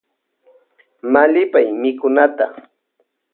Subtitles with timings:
[1.11, 2.45] Mallypay mikunata.